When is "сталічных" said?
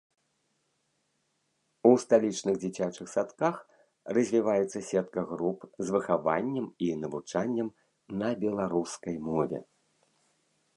2.03-2.55